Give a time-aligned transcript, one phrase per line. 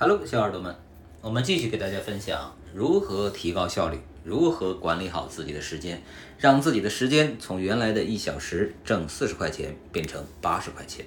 [0.00, 0.76] Hello，小耳朵们，
[1.20, 6.00] 我们继续给大家分享如何提高效率，如何管理好自己的时间，
[6.38, 11.04] 让自己的时间从原来的一小时挣四十块钱变成八十块钱。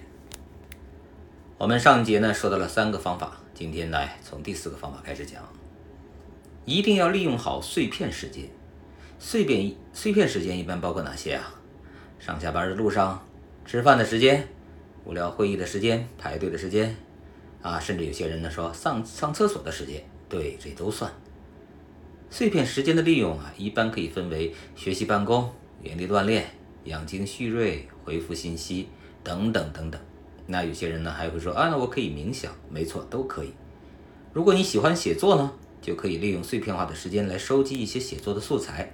[1.58, 5.42] 我们上一节呢说到了三个方法，今天来从第四个方法开始讲。
[6.66, 8.50] 一定要利用好碎片时间。
[9.20, 11.56] 碎片碎片时间一般包括哪些啊？
[12.20, 13.26] 上下班的路上、
[13.66, 14.46] 吃饭的时间、
[15.06, 16.94] 无聊会议的时间、排队的时间。
[17.62, 21.12] 啊，甚至有些人呢说上上厕所的时间，对，这都算。
[22.30, 25.52] 碎片时间的利用啊，一般可以分为学习、办公、
[25.82, 26.46] 原地锻炼、
[26.86, 28.88] 养精蓄锐、回复信息
[29.24, 30.02] 等等等等。
[30.48, 33.54] 那有些人呢还会说啊，那我可以冥想，没错，都可以。
[34.34, 35.52] 如果你喜欢写作呢，
[35.82, 38.92] 就可以利用碎片化的时间来收集一些写作的素材。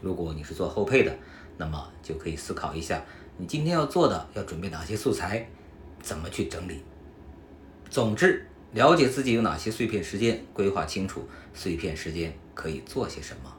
[0.00, 1.12] 如果你是做后配的，
[1.58, 3.04] 那么就可以思考一下，
[3.36, 5.48] 你今天要做的要准备哪些素材，
[6.00, 6.80] 怎么去整理。
[7.88, 13.50] 总之，了解自己有哪些碎片时间，规划清楚碎片时间可以做些什么，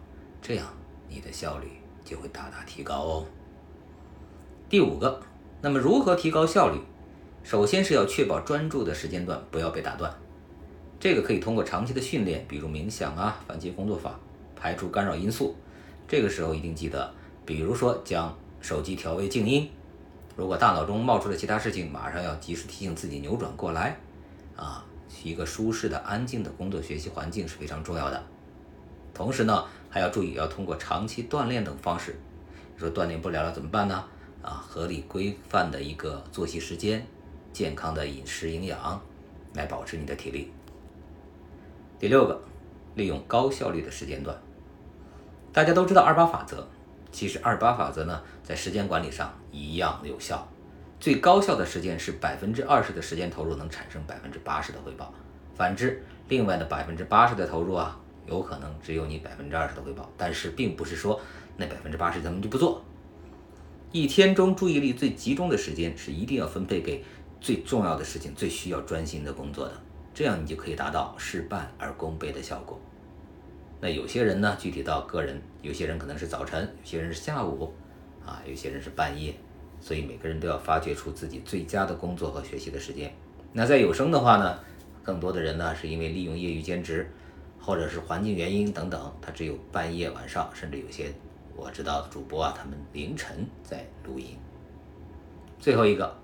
[0.41, 0.67] 这样
[1.09, 1.67] 你的效率
[2.03, 3.25] 就会大大提高哦。
[4.69, 5.21] 第五个，
[5.61, 6.79] 那么如何提高效率？
[7.43, 10.13] 首先是要确保专注的时间段不要被打断，
[10.99, 14.19] 这个可以通过长期的训练，比如冥想啊、番茄工作法，
[14.55, 15.55] 排除干扰因素。
[16.05, 17.13] 这个时候一定记得，
[17.45, 19.69] 比如说将手机调为静音，
[20.35, 23.97] 如果大脑中冒出了其他事情，马上要及时提醒自己扭转过来。
[24.57, 24.83] 啊，
[25.23, 28.21] 一个舒适的、安静的工作学习环境是非常重要的。
[29.13, 32.19] 同时呢，还要注意要通过长期锻炼等方式。
[32.73, 34.03] 你说锻炼不了了怎么办呢？
[34.43, 37.05] 啊，合理规范的一个作息时间，
[37.53, 39.01] 健康的饮食营养，
[39.53, 40.51] 来保持你的体力。
[41.99, 42.39] 第六个，
[42.95, 44.37] 利用高效率的时间段。
[45.51, 46.67] 大家都知道二八法则，
[47.11, 50.47] 其实二八法则呢，在时间管理上一样有效。
[50.99, 55.13] 最高效的时间是百分之二十的时间投入能产生百分之八十的回报，
[55.55, 60.09] 反之，另外的百分之八十的投入啊，有可能只有你百分之二十的回报。
[60.17, 61.19] 但是，并不是说
[61.55, 62.83] 那百分之八十咱们就不做。
[63.91, 67.03] 一天中注意力最集中的时间是一定要分配给
[67.39, 69.73] 最重要的事情、最需要专心的工作的，
[70.13, 72.79] 这样你就可以达到事半而功倍的效果。
[73.79, 77.71] 那有些人呢，具体到个人，有些人可能是早晨，有些人是下午，
[78.25, 79.35] 啊，有些人是半夜。
[79.79, 83.13] 所以每个人都要发掘出自己最佳的工作和学习的时间。
[83.53, 84.59] 那在有声的话呢，
[85.01, 87.09] 更多的人呢是因为利用业余兼职，
[87.59, 91.13] 或者是环境原因等等，他只有半夜、晚上，甚至有些
[91.55, 94.37] 我知道的主播啊，他们凌晨在录音。
[95.59, 96.15] 最后一个，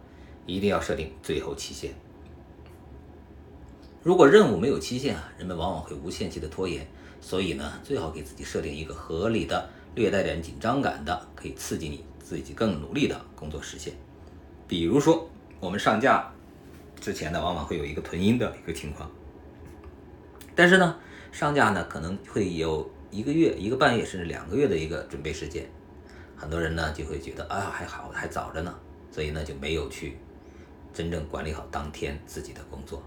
[0.46, 1.92] 一定要设定最后期限。
[4.04, 6.86] 如果任务没有期限啊，人们往往会无限期的拖延。
[7.22, 12.04] 所以呢，最好给自己设定一个合理的、略带点紧张感的，可以刺激你。
[12.24, 13.94] 自己更努力的工作实现，
[14.68, 15.30] 比如说
[15.60, 16.32] 我们上架
[17.00, 19.12] 之前呢，往往会有一个囤音的一个情况，
[20.56, 20.96] 但是呢，
[21.34, 25.70] 上架呢可能会有一个月、一个半月甚至两个月的一个准备时间，
[26.38, 28.74] 很多人呢就会觉得啊还好还早着呢，
[29.12, 30.18] 所以呢就没有去
[30.94, 33.04] 真正管理好当天自己的工作。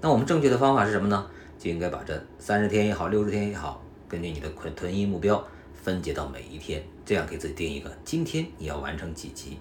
[0.00, 1.26] 那我们正确的方法是什么呢？
[1.58, 5.42] 就应该把这三十天也好，六十天也好，根据你的囤囤音目标。
[5.74, 9.58] 分解到每一天，这样给自己定一个今天你要完成几集，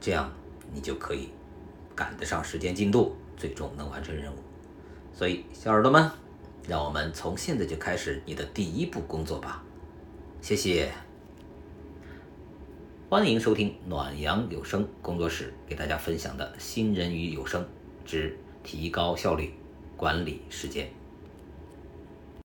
[0.00, 0.32] 这样
[0.72, 1.28] 你就可以
[1.94, 4.36] 赶得上时间进度，最终能完成任务。
[5.12, 6.10] 所以，小耳朵们，
[6.68, 9.62] 让我们从现在就开始你的第一步工作吧。
[10.40, 10.92] 谢谢，
[13.08, 17.66] 欢迎收听暖阳有声工作室给大家分享的新人与有声
[18.04, 19.52] 之提高效率
[19.96, 20.88] 管理时间。